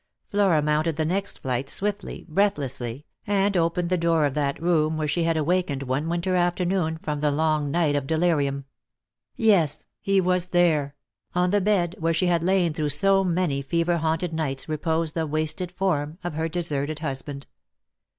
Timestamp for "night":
7.69-7.95